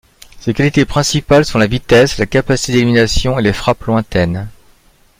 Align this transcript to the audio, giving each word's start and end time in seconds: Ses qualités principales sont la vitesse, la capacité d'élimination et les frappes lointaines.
Ses 0.39 0.55
qualités 0.55 0.85
principales 0.85 1.45
sont 1.45 1.59
la 1.59 1.67
vitesse, 1.67 2.17
la 2.17 2.25
capacité 2.25 2.71
d'élimination 2.73 3.37
et 3.37 3.43
les 3.43 3.53
frappes 3.53 3.83
lointaines. 3.85 4.49